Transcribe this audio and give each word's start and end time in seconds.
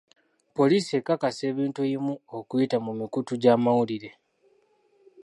Poliisi 0.55 0.91
ekakasa 0.99 1.43
ebintu 1.51 1.79
ebimu 1.83 2.13
okuyita 2.37 2.77
mu 2.85 2.91
mikutu 2.99 3.33
gy'amawulire. 3.41 4.11